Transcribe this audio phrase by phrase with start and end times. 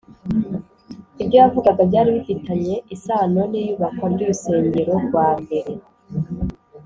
[1.21, 5.71] ibyo yavugaga byari bifitanye isano n’iyubakwa ry’urusengero rwa mbere